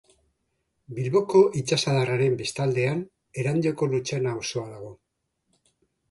[0.99, 3.03] Bilboko itsasadarraren bestaldean
[3.41, 4.89] Erandioko Lutxana auzoa dago.